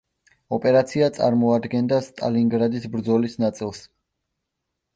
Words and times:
ოპერაცია 0.55 1.09
წარმოადგენდა 1.17 2.01
სტალინგრადის 2.07 2.89
ბრძოლის 2.97 3.39
ნაწილს. 3.45 3.87